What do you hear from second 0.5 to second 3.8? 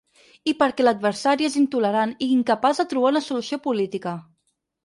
I perquè l’adversari és intolerant i incapaç de trobar una solució